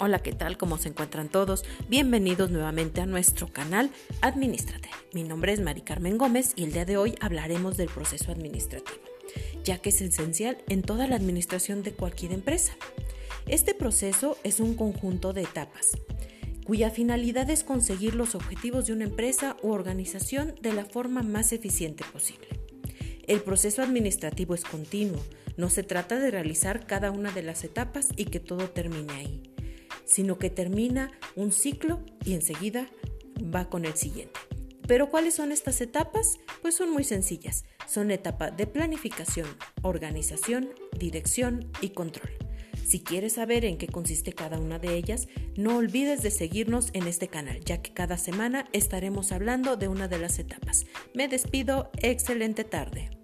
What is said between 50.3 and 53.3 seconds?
etapas. Me despido, excelente tarde.